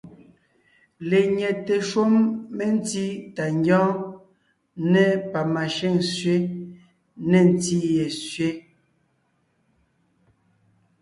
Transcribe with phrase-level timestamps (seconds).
[1.09, 2.13] Lenyɛte shúm
[2.57, 3.05] mentí
[3.35, 3.95] tà ngyɔ́ɔn,
[4.91, 6.35] nê pamashʉ́ŋ sẅé,
[7.29, 8.49] nê ntí ye sẅé,